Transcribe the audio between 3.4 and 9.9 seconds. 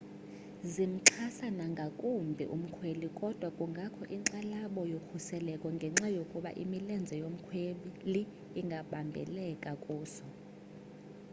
kungakho inkxalabo ngokhuseleko ngenxa yokuba imilenze yomkhweli ingabambeka